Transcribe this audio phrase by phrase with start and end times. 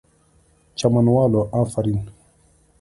[0.75, 2.01] چمن والو آفرین!!